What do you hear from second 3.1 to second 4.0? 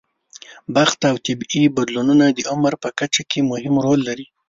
کې مهم رول